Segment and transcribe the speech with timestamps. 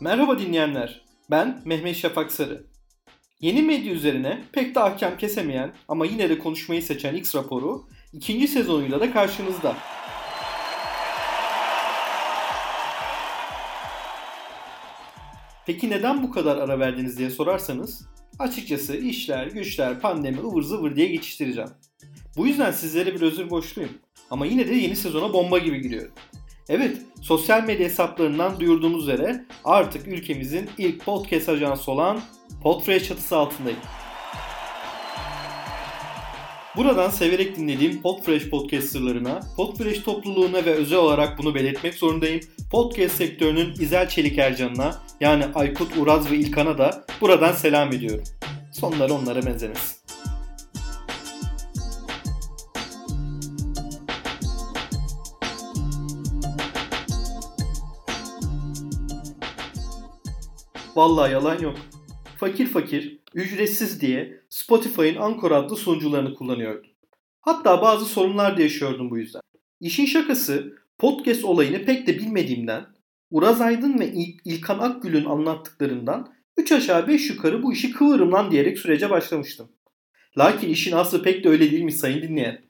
[0.00, 1.04] Merhaba dinleyenler.
[1.30, 2.66] Ben Mehmet Şafak Sarı.
[3.40, 8.48] Yeni medya üzerine pek de ahkam kesemeyen ama yine de konuşmayı seçen X raporu ikinci
[8.48, 9.76] sezonuyla da karşınızda.
[15.66, 18.08] Peki neden bu kadar ara verdiniz diye sorarsanız
[18.38, 21.70] açıkçası işler, güçler, pandemi ıvır zıvır diye geçiştireceğim.
[22.36, 23.92] Bu yüzden sizlere bir özür borçluyum.
[24.30, 26.14] Ama yine de yeni sezona bomba gibi giriyorum.
[26.68, 32.20] Evet, sosyal medya hesaplarından duyurduğumuz üzere artık ülkemizin ilk podcast ajansı olan
[32.62, 33.78] Podfresh çatısı altındayım.
[36.76, 42.40] Buradan severek dinlediğim Podfresh podcasterlarına, Podfresh topluluğuna ve özel olarak bunu belirtmek zorundayım.
[42.70, 48.24] Podcast sektörünün İzel Çelik Ercan'ına yani Aykut Uraz ve İlkan'a da buradan selam ediyorum.
[48.72, 50.03] Sonları onlara benzemesin.
[60.96, 61.76] Vallahi yalan yok.
[62.40, 66.90] Fakir fakir, ücretsiz diye Spotify'ın Anchor adlı sunucularını kullanıyordum.
[67.40, 69.40] Hatta bazı sorunlar da yaşıyordum bu yüzden.
[69.80, 72.86] İşin şakası podcast olayını pek de bilmediğimden
[73.30, 78.50] Uraz Aydın ve İl- İlkan Akgül'ün anlattıklarından 3 aşağı 5 yukarı bu işi kıvırım lan
[78.50, 79.68] diyerek sürece başlamıştım.
[80.38, 82.64] Lakin işin aslı pek de öyle değilmiş sayın dinleyen.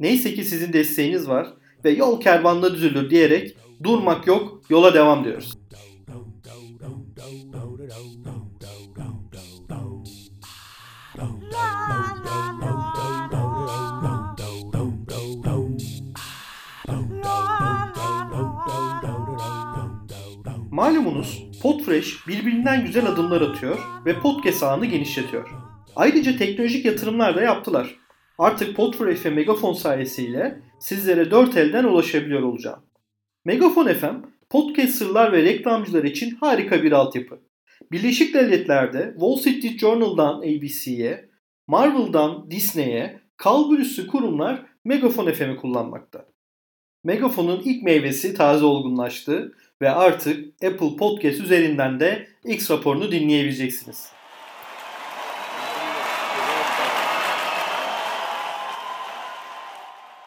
[0.00, 1.48] Neyse ki sizin desteğiniz var
[1.84, 5.57] ve yol kervanla düzülür diyerek durmak yok yola devam diyoruz.
[20.78, 25.50] Malumunuz Podfresh birbirinden güzel adımlar atıyor ve podcast ağını genişletiyor.
[25.96, 27.96] Ayrıca teknolojik yatırımlar da yaptılar.
[28.38, 32.80] Artık Podfresh ve Megafon sayesiyle sizlere dört elden ulaşabiliyor olacağım.
[33.44, 34.14] Megafon FM,
[34.50, 37.40] podcasterlar ve reklamcılar için harika bir altyapı.
[37.92, 41.28] Birleşik Devletler'de Wall Street Journal'dan ABC'ye,
[41.66, 46.26] Marvel'dan Disney'e, kalburüstü kurumlar Megafon FM'i kullanmakta.
[47.04, 49.52] Megafon'un ilk meyvesi taze olgunlaştı
[49.82, 54.12] ve artık Apple Podcast üzerinden de X raporunu dinleyebileceksiniz.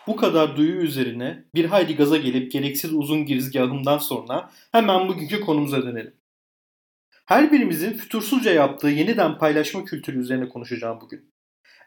[0.07, 5.83] Bu kadar duyu üzerine bir hayli gaza gelip gereksiz uzun girizgahımdan sonra hemen bugünkü konumuza
[5.83, 6.13] dönelim.
[7.25, 11.31] Her birimizin fütursuzca yaptığı yeniden paylaşma kültürü üzerine konuşacağım bugün.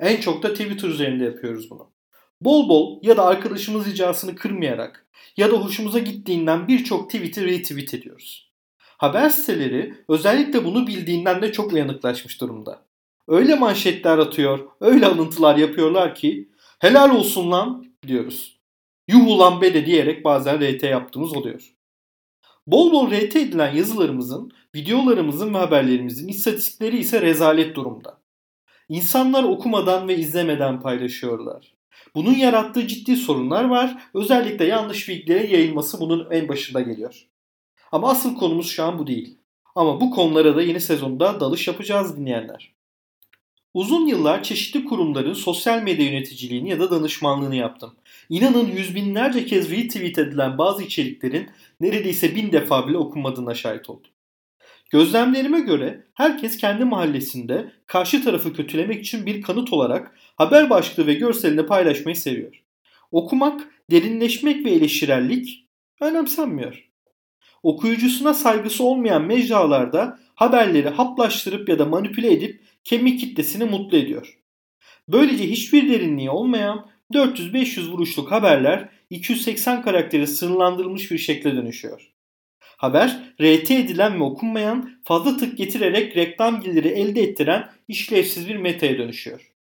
[0.01, 1.93] En çok da Twitter üzerinde yapıyoruz bunu.
[2.41, 5.07] Bol bol ya da arkadaşımız ricasını kırmayarak
[5.37, 8.51] ya da hoşumuza gittiğinden birçok tweet'i retweet ediyoruz.
[8.79, 12.83] Haber siteleri özellikle bunu bildiğinden de çok uyanıklaşmış durumda.
[13.29, 18.61] Öyle manşetler atıyor, öyle alıntılar yapıyorlar ki helal olsun lan diyoruz.
[19.09, 21.75] Yuh ulan be de diyerek bazen RT yaptığımız oluyor.
[22.67, 28.21] Bol bol RT edilen yazılarımızın, videolarımızın ve haberlerimizin istatistikleri ise rezalet durumda.
[28.89, 31.75] İnsanlar okumadan ve izlemeden paylaşıyorlar.
[32.15, 33.99] Bunun yarattığı ciddi sorunlar var.
[34.15, 37.27] Özellikle yanlış bilgilerin yayılması bunun en başında geliyor.
[37.93, 39.39] Ama asıl konumuz şu an bu değil.
[39.75, 42.75] Ama bu konulara da yeni sezonda dalış yapacağız dinleyenler.
[43.75, 47.95] Uzun yıllar çeşitli kurumların sosyal medya yöneticiliğini ya da danışmanlığını yaptım.
[48.29, 51.51] İnanın yüz binlerce kez retweet edilen bazı içeriklerin
[51.81, 54.11] neredeyse bin defa bile okunmadığına şahit oldum.
[54.95, 61.15] Gözlemlerime göre herkes kendi mahallesinde karşı tarafı kötülemek için bir kanıt olarak haber başlığı ve
[61.15, 62.63] görselini paylaşmayı seviyor.
[63.11, 65.69] Okumak, derinleşmek ve eleştirellik
[66.01, 66.91] önemsenmiyor.
[67.63, 74.39] Okuyucusuna saygısı olmayan mecralarda haberleri haplaştırıp ya da manipüle edip kemik kitlesini mutlu ediyor.
[75.09, 82.14] Böylece hiçbir derinliği olmayan 400-500 vuruşluk haberler 280 karaktere sınırlandırılmış bir şekle dönüşüyor.
[82.85, 88.99] Haber, RT edilen ve okunmayan, fazla tık getirerek reklam geliri elde ettiren işlevsiz bir metaya
[88.99, 89.53] dönüşüyor.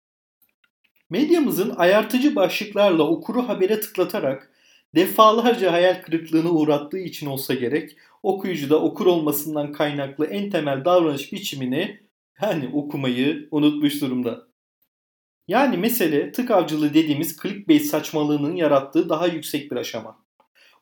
[1.09, 4.51] Medyamızın ayartıcı başlıklarla okuru habere tıklatarak
[4.95, 11.99] defalarca hayal kırıklığına uğrattığı için olsa gerek okuyucuda okur olmasından kaynaklı en temel davranış biçimini
[12.41, 14.47] yani okumayı unutmuş durumda.
[15.47, 20.22] Yani mesele tık avcılığı dediğimiz clickbait saçmalığının yarattığı daha yüksek bir aşama.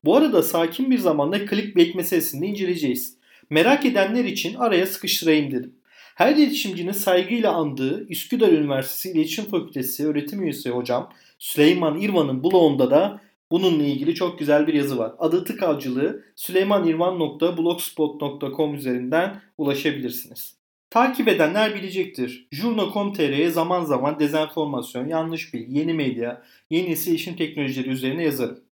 [0.04, 3.18] Bu arada sakin bir zamanda clickbait meselesini inceleyeceğiz.
[3.50, 5.76] Merak edenler için araya sıkıştırayım dedim.
[6.16, 13.22] Her iletişimcinin saygıyla andığı Üsküdar Üniversitesi İletişim Fakültesi öğretim üyesi hocam Süleyman İrvan'ın blogunda da
[13.52, 15.14] bununla ilgili çok güzel bir yazı var.
[15.20, 20.56] Adı tık avcılığı süleymanirvan.blogspot.com üzerinden ulaşabilirsiniz.
[20.90, 22.48] Takip edenler bilecektir.
[22.52, 28.71] Jurno.com.tr'ye zaman zaman dezenformasyon, yanlış bilgi, yeni medya, yeni nesil işin teknolojileri üzerine yazarım.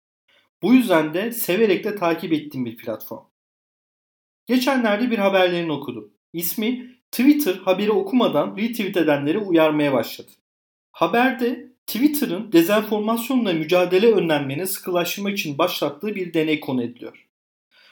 [0.65, 3.25] Bu yüzden de severek de takip ettiğim bir platform.
[4.47, 6.11] Geçenlerde bir haberlerini okudum.
[6.33, 10.31] İsmi Twitter haberi okumadan retweet edenleri uyarmaya başladı.
[10.93, 17.27] Haberde Twitter'ın dezenformasyonla mücadele önlenmeni sıkılaştırmak için başlattığı bir deney konu ediliyor.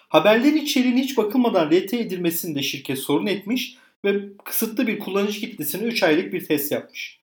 [0.09, 5.83] Haberlerin içeriğine hiç bakılmadan RT edilmesini de şirket sorun etmiş ve kısıtlı bir kullanıcı kitlesine
[5.83, 7.21] 3 aylık bir test yapmış.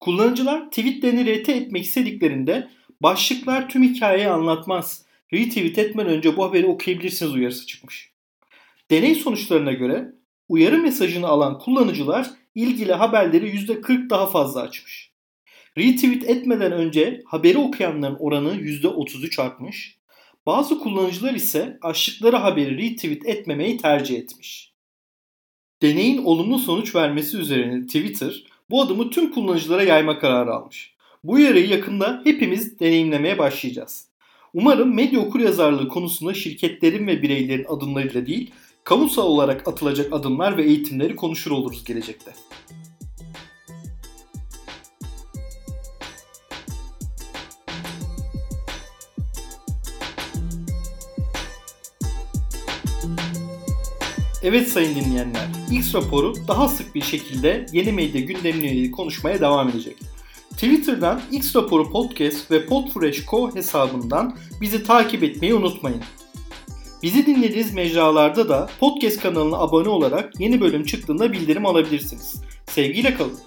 [0.00, 2.68] Kullanıcılar tweetlerini RT etmek istediklerinde
[3.02, 5.04] başlıklar tüm hikayeyi anlatmaz.
[5.32, 8.12] Retweet etmeden önce bu haberi okuyabilirsiniz uyarısı çıkmış.
[8.90, 10.12] Deney sonuçlarına göre
[10.48, 15.12] uyarı mesajını alan kullanıcılar ilgili haberleri %40 daha fazla açmış.
[15.78, 19.98] Retweet etmeden önce haberi okuyanların oranı %33 artmış.
[20.46, 24.72] Bazı kullanıcılar ise açtıkları haberi retweet etmemeyi tercih etmiş.
[25.82, 30.94] Deneyin olumlu sonuç vermesi üzerine Twitter bu adımı tüm kullanıcılara yayma kararı almış.
[31.24, 34.08] Bu uyarıyı yakında hepimiz deneyimlemeye başlayacağız.
[34.54, 38.50] Umarım medya okuryazarlığı konusunda şirketlerin ve bireylerin adımlarıyla değil,
[38.84, 42.32] kamusal olarak atılacak adımlar ve eğitimleri konuşur oluruz gelecekte.
[54.42, 60.11] Evet sayın dinleyenler, X raporu daha sık bir şekilde yeni medya gündemine konuşmaya devam edecek.
[60.62, 66.02] Twitter'dan X raporu podcast ve Podfresh.co hesabından bizi takip etmeyi unutmayın.
[67.02, 72.42] Bizi dinlediğiniz mecralarda da podcast kanalına abone olarak yeni bölüm çıktığında bildirim alabilirsiniz.
[72.66, 73.38] Sevgiyle kalın.